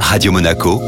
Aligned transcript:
Radio 0.00 0.32
Monaco, 0.32 0.80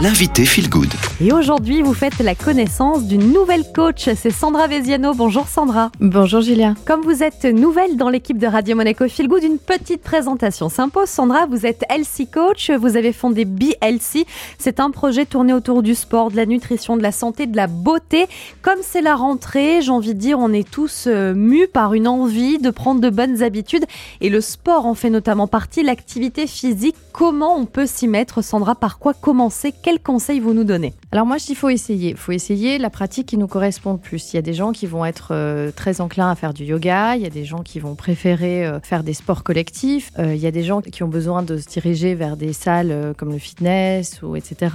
l'invité 0.00 0.44
Feel 0.44 0.68
Good. 0.68 0.92
Et 1.22 1.32
aujourd'hui, 1.32 1.80
vous 1.80 1.94
faites 1.94 2.18
la 2.18 2.34
connaissance 2.34 3.04
d'une 3.04 3.32
nouvelle 3.32 3.64
coach. 3.74 4.10
C'est 4.14 4.30
Sandra 4.30 4.66
Veziano. 4.66 5.14
Bonjour 5.14 5.48
Sandra. 5.48 5.90
Bonjour 6.00 6.42
Julia. 6.42 6.74
Comme 6.84 7.00
vous 7.00 7.22
êtes 7.22 7.46
nouvelle 7.46 7.96
dans 7.96 8.10
l'équipe 8.10 8.36
de 8.36 8.46
Radio 8.46 8.76
Monaco 8.76 9.08
Feel 9.08 9.28
Good, 9.28 9.42
une 9.42 9.58
petite 9.58 10.02
présentation 10.02 10.68
s'impose. 10.68 11.08
Sandra, 11.08 11.46
vous 11.46 11.64
êtes 11.64 11.84
LC 11.88 12.30
Coach. 12.30 12.70
Vous 12.70 12.96
avez 12.98 13.12
fondé 13.12 13.46
BLC. 13.46 14.26
C'est 14.58 14.80
un 14.80 14.90
projet 14.90 15.24
tourné 15.24 15.54
autour 15.54 15.82
du 15.82 15.94
sport, 15.94 16.30
de 16.30 16.36
la 16.36 16.44
nutrition, 16.44 16.98
de 16.98 17.02
la 17.02 17.12
santé, 17.12 17.46
de 17.46 17.56
la 17.56 17.66
beauté. 17.66 18.26
Comme 18.60 18.80
c'est 18.82 19.02
la 19.02 19.14
rentrée, 19.14 19.80
j'ai 19.80 19.92
envie 19.92 20.14
de 20.14 20.20
dire, 20.20 20.38
on 20.38 20.52
est 20.52 20.68
tous 20.68 21.04
euh, 21.06 21.32
mus 21.34 21.68
par 21.68 21.94
une 21.94 22.08
envie 22.08 22.58
de 22.58 22.68
prendre 22.68 23.00
de 23.00 23.08
bonnes 23.08 23.42
habitudes. 23.42 23.86
Et 24.20 24.28
le 24.28 24.42
sport 24.42 24.84
en 24.84 24.94
fait 24.94 25.10
notamment 25.10 25.46
partie, 25.46 25.82
l'activité 25.82 26.46
physique. 26.46 26.96
Comment 27.12 27.56
on 27.56 27.64
peut 27.64 27.86
s'y 27.86 28.08
mettre, 28.08 28.42
Sandra? 28.42 28.74
Par 28.74 28.98
quoi 28.98 29.14
commencer? 29.14 29.72
Quels 29.86 30.02
conseils 30.02 30.40
vous 30.40 30.52
nous 30.52 30.64
donnez 30.64 30.94
Alors 31.12 31.26
moi 31.26 31.38
je 31.38 31.46
dis 31.46 31.54
faut 31.54 31.68
essayer. 31.68 32.10
Il 32.10 32.16
faut 32.16 32.32
essayer 32.32 32.76
la 32.76 32.90
pratique 32.90 33.28
qui 33.28 33.36
nous 33.36 33.46
correspond 33.46 33.92
le 33.92 33.98
plus. 34.00 34.32
Il 34.32 34.34
y 34.34 34.38
a 34.40 34.42
des 34.42 34.52
gens 34.52 34.72
qui 34.72 34.84
vont 34.84 35.04
être 35.04 35.28
euh, 35.30 35.70
très 35.70 36.00
enclins 36.00 36.28
à 36.28 36.34
faire 36.34 36.52
du 36.52 36.64
yoga. 36.64 37.14
Il 37.14 37.22
y 37.22 37.24
a 37.24 37.30
des 37.30 37.44
gens 37.44 37.62
qui 37.62 37.78
vont 37.78 37.94
préférer 37.94 38.66
euh, 38.66 38.80
faire 38.80 39.04
des 39.04 39.14
sports 39.14 39.44
collectifs. 39.44 40.10
Euh, 40.18 40.34
il 40.34 40.40
y 40.40 40.46
a 40.48 40.50
des 40.50 40.64
gens 40.64 40.80
qui 40.80 41.04
ont 41.04 41.08
besoin 41.08 41.44
de 41.44 41.56
se 41.56 41.68
diriger 41.68 42.16
vers 42.16 42.36
des 42.36 42.52
salles 42.52 43.14
comme 43.16 43.30
le 43.30 43.38
fitness 43.38 44.22
ou 44.22 44.34
etc. 44.34 44.74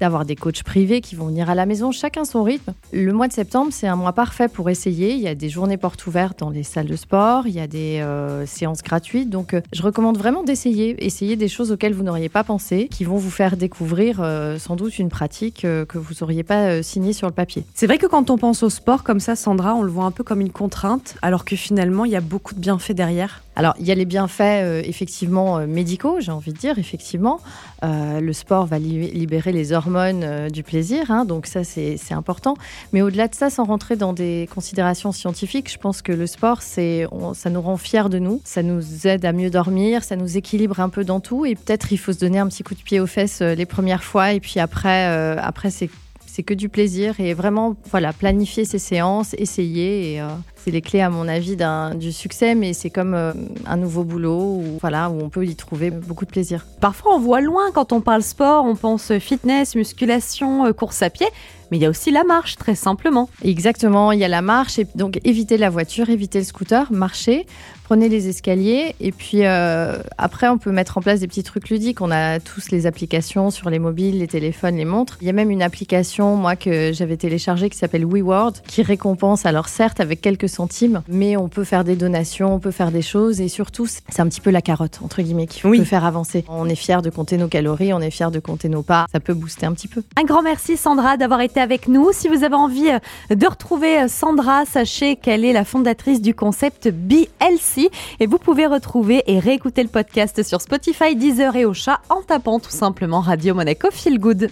D'avoir 0.00 0.24
des 0.24 0.34
coachs 0.34 0.62
privés 0.62 1.02
qui 1.02 1.14
vont 1.14 1.26
venir 1.26 1.50
à 1.50 1.54
la 1.54 1.66
maison. 1.66 1.92
Chacun 1.92 2.24
son 2.24 2.42
rythme. 2.42 2.72
Le 2.94 3.12
mois 3.12 3.28
de 3.28 3.34
septembre 3.34 3.70
c'est 3.70 3.86
un 3.86 3.96
mois 3.96 4.14
parfait 4.14 4.48
pour 4.48 4.70
essayer. 4.70 5.12
Il 5.12 5.20
y 5.20 5.28
a 5.28 5.34
des 5.34 5.50
journées 5.50 5.76
portes 5.76 6.06
ouvertes 6.06 6.38
dans 6.38 6.48
les 6.48 6.62
salles 6.62 6.86
de 6.86 6.96
sport. 6.96 7.46
Il 7.46 7.52
y 7.52 7.60
a 7.60 7.66
des 7.66 8.02
séances 8.46 8.80
gratuites. 8.80 9.28
Donc 9.28 9.54
je 9.74 9.82
recommande 9.82 10.16
vraiment 10.16 10.42
d'essayer. 10.42 11.04
Essayer 11.04 11.36
des 11.36 11.48
choses 11.48 11.70
auxquelles 11.70 11.92
vous 11.92 12.02
n'auriez 12.02 12.30
pas 12.30 12.44
pensé, 12.44 12.88
qui 12.90 13.04
vont 13.04 13.18
vous 13.18 13.30
faire 13.30 13.58
découvrir 13.58 14.22
euh, 14.38 14.58
sans 14.58 14.76
doute 14.76 14.98
une 14.98 15.08
pratique 15.08 15.64
euh, 15.64 15.84
que 15.84 15.98
vous 15.98 16.14
n'auriez 16.20 16.42
pas 16.42 16.68
euh, 16.68 16.82
signée 16.82 17.12
sur 17.12 17.26
le 17.26 17.32
papier. 17.32 17.64
C'est 17.74 17.86
vrai 17.86 17.98
que 17.98 18.06
quand 18.06 18.30
on 18.30 18.38
pense 18.38 18.62
au 18.62 18.70
sport 18.70 19.02
comme 19.02 19.20
ça, 19.20 19.36
Sandra, 19.36 19.74
on 19.74 19.82
le 19.82 19.90
voit 19.90 20.04
un 20.04 20.10
peu 20.10 20.24
comme 20.24 20.40
une 20.40 20.52
contrainte, 20.52 21.16
alors 21.22 21.44
que 21.44 21.56
finalement, 21.56 22.04
il 22.04 22.12
y 22.12 22.16
a 22.16 22.20
beaucoup 22.20 22.54
de 22.54 22.60
bienfaits 22.60 22.92
derrière. 22.92 23.42
Alors, 23.58 23.74
il 23.80 23.86
y 23.86 23.90
a 23.90 23.96
les 23.96 24.04
bienfaits 24.04 24.40
euh, 24.62 24.82
effectivement 24.84 25.58
euh, 25.58 25.66
médicaux, 25.66 26.18
j'ai 26.20 26.30
envie 26.30 26.52
de 26.52 26.58
dire, 26.58 26.78
effectivement. 26.78 27.40
Euh, 27.82 28.20
le 28.20 28.32
sport 28.32 28.66
va 28.66 28.78
li- 28.78 29.10
libérer 29.10 29.50
les 29.50 29.72
hormones 29.72 30.48
du 30.48 30.62
plaisir, 30.62 31.10
hein, 31.10 31.24
donc 31.24 31.46
ça, 31.46 31.64
c'est 31.64 31.98
important. 32.12 32.54
Mais 32.92 33.02
au-delà 33.02 33.26
de 33.26 33.34
ça, 33.34 33.50
sans 33.50 33.64
rentrer 33.64 33.96
dans 33.96 34.12
des 34.12 34.48
considérations 34.54 35.10
scientifiques, 35.10 35.72
je 35.72 35.78
pense 35.78 36.02
que 36.02 36.12
le 36.12 36.28
sport, 36.28 36.62
ça 36.62 37.50
nous 37.50 37.60
rend 37.60 37.76
fiers 37.76 38.08
de 38.08 38.20
nous, 38.20 38.40
ça 38.44 38.62
nous 38.62 39.08
aide 39.08 39.24
à 39.24 39.32
mieux 39.32 39.50
dormir, 39.50 40.04
ça 40.04 40.14
nous 40.14 40.36
équilibre 40.36 40.78
un 40.78 40.88
peu 40.88 41.02
dans 41.04 41.18
tout. 41.18 41.44
Et 41.44 41.56
peut-être 41.56 41.92
il 41.92 41.98
faut 41.98 42.12
se 42.12 42.20
donner 42.20 42.38
un 42.38 42.46
petit 42.46 42.62
coup 42.62 42.76
de 42.76 42.82
pied 42.82 43.00
aux 43.00 43.08
fesses 43.08 43.40
les 43.40 43.66
premières 43.66 44.04
fois, 44.04 44.34
et 44.34 44.38
puis 44.40 44.60
après, 44.60 45.04
après 45.36 45.70
c'est 45.70 45.90
c'est 46.38 46.44
que 46.44 46.54
du 46.54 46.68
plaisir 46.68 47.18
et 47.18 47.34
vraiment 47.34 47.74
voilà 47.90 48.12
planifier 48.12 48.64
ses 48.64 48.78
séances, 48.78 49.34
essayer 49.38 50.12
et 50.12 50.20
euh, 50.20 50.28
c'est 50.54 50.70
les 50.70 50.82
clés 50.82 51.00
à 51.00 51.10
mon 51.10 51.26
avis 51.26 51.56
du 51.96 52.12
succès 52.12 52.54
mais 52.54 52.74
c'est 52.74 52.90
comme 52.90 53.14
euh, 53.14 53.32
un 53.66 53.76
nouveau 53.76 54.04
boulot 54.04 54.60
où 54.60 54.78
voilà 54.80 55.10
où 55.10 55.20
on 55.20 55.30
peut 55.30 55.44
y 55.44 55.56
trouver 55.56 55.90
beaucoup 55.90 56.26
de 56.26 56.30
plaisir. 56.30 56.64
Parfois, 56.80 57.16
on 57.16 57.18
voit 57.18 57.40
loin 57.40 57.72
quand 57.74 57.92
on 57.92 58.00
parle 58.00 58.22
sport, 58.22 58.66
on 58.66 58.76
pense 58.76 59.18
fitness, 59.18 59.74
musculation, 59.74 60.64
euh, 60.64 60.72
course 60.72 61.02
à 61.02 61.10
pied, 61.10 61.26
mais 61.70 61.76
il 61.78 61.82
y 61.82 61.86
a 61.86 61.90
aussi 61.90 62.10
la 62.10 62.24
marche, 62.24 62.56
très 62.56 62.74
simplement. 62.74 63.28
Exactement, 63.42 64.12
il 64.12 64.18
y 64.18 64.24
a 64.24 64.28
la 64.28 64.42
marche 64.42 64.78
et 64.78 64.86
donc 64.94 65.18
éviter 65.24 65.56
la 65.58 65.70
voiture, 65.70 66.08
éviter 66.10 66.38
le 66.38 66.44
scooter, 66.44 66.90
marcher, 66.92 67.46
prenez 67.84 68.08
les 68.08 68.28
escaliers 68.28 68.94
et 69.00 69.12
puis 69.12 69.44
euh, 69.46 69.98
après 70.18 70.48
on 70.48 70.58
peut 70.58 70.70
mettre 70.72 70.98
en 70.98 71.00
place 71.00 71.20
des 71.20 71.26
petits 71.26 71.42
trucs 71.42 71.70
ludiques. 71.70 72.00
On 72.00 72.10
a 72.10 72.38
tous 72.40 72.70
les 72.70 72.86
applications 72.86 73.50
sur 73.50 73.70
les 73.70 73.78
mobiles, 73.78 74.18
les 74.18 74.26
téléphones, 74.28 74.76
les 74.76 74.84
montres. 74.84 75.16
Il 75.22 75.26
y 75.26 75.30
a 75.30 75.32
même 75.32 75.50
une 75.50 75.62
application 75.62 76.36
moi 76.36 76.54
que 76.56 76.92
j'avais 76.92 77.16
téléchargée 77.16 77.70
qui 77.70 77.78
s'appelle 77.78 78.04
WeWord 78.04 78.52
qui 78.66 78.82
récompense 78.82 79.46
alors 79.46 79.68
certes 79.68 80.00
avec 80.00 80.20
quelques 80.20 80.48
centimes, 80.48 81.02
mais 81.08 81.36
on 81.36 81.48
peut 81.48 81.64
faire 81.64 81.84
des 81.84 81.96
donations, 81.96 82.54
on 82.54 82.58
peut 82.60 82.70
faire 82.70 82.90
des 82.92 83.02
choses 83.02 83.40
et 83.40 83.48
surtout 83.48 83.86
c'est 83.86 84.20
un 84.20 84.28
petit 84.28 84.40
peu 84.40 84.50
la 84.50 84.60
carotte 84.62 85.00
entre 85.02 85.22
guillemets 85.22 85.46
qui 85.46 85.66
Oui. 85.66 85.78
peut 85.78 85.84
faire 85.84 86.04
avancer. 86.04 86.44
On 86.48 86.68
est 86.68 86.74
fier 86.74 87.00
de 87.02 87.08
compter 87.10 87.38
nos 87.38 87.48
calories, 87.48 87.92
on 87.94 88.00
est 88.00 88.10
fier 88.10 88.30
de 88.30 88.38
compter 88.38 88.68
nos 88.68 88.82
pas, 88.82 89.06
ça 89.10 89.20
peut 89.20 89.34
booster 89.34 89.64
un 89.66 89.72
petit 89.72 89.88
peu. 89.88 90.02
Un 90.20 90.24
grand 90.24 90.42
merci 90.42 90.76
Sandra 90.76 91.16
d'avoir 91.16 91.40
été 91.40 91.57
avec 91.58 91.88
nous. 91.88 92.12
Si 92.12 92.28
vous 92.28 92.44
avez 92.44 92.54
envie 92.54 92.90
euh, 92.90 93.34
de 93.34 93.46
retrouver 93.46 94.00
euh, 94.00 94.08
Sandra, 94.08 94.64
sachez 94.64 95.16
qu'elle 95.16 95.44
est 95.44 95.52
la 95.52 95.64
fondatrice 95.64 96.22
du 96.22 96.34
concept 96.34 96.88
BLC 96.88 97.90
et 98.20 98.26
vous 98.26 98.38
pouvez 98.38 98.66
retrouver 98.66 99.22
et 99.26 99.38
réécouter 99.38 99.82
le 99.82 99.88
podcast 99.88 100.42
sur 100.42 100.60
Spotify, 100.60 101.16
Deezer 101.16 101.56
et 101.56 101.64
Ocha 101.64 102.00
en 102.08 102.22
tapant 102.22 102.60
tout 102.60 102.70
simplement 102.70 103.20
Radio 103.20 103.54
Monaco 103.54 103.88
Feel 103.90 104.18
Good. 104.18 104.46